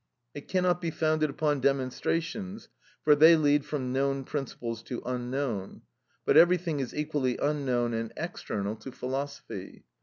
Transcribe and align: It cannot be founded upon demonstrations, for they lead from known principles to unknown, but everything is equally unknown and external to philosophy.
It 0.33 0.47
cannot 0.47 0.81
be 0.81 0.89
founded 0.89 1.29
upon 1.29 1.59
demonstrations, 1.61 2.69
for 3.03 3.13
they 3.15 3.35
lead 3.35 3.65
from 3.65 3.93
known 3.93 4.23
principles 4.23 4.81
to 4.85 5.03
unknown, 5.05 5.83
but 6.25 6.35
everything 6.35 6.79
is 6.79 6.95
equally 6.95 7.37
unknown 7.37 7.93
and 7.93 8.11
external 8.17 8.75
to 8.77 8.91
philosophy. 8.91 9.83